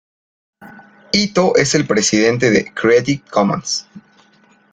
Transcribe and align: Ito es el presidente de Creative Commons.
Ito 1.13 1.55
es 1.57 1.75
el 1.75 1.85
presidente 1.85 2.49
de 2.49 2.65
Creative 2.73 3.21
Commons. 3.29 3.85